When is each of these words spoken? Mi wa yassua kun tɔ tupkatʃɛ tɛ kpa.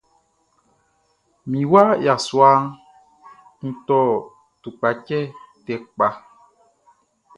Mi 1.49 1.59
wa 1.71 1.83
yassua 2.05 2.51
kun 3.57 3.71
tɔ 3.87 3.99
tupkatʃɛ 4.61 5.19
tɛ 5.65 5.73
kpa. 5.93 6.07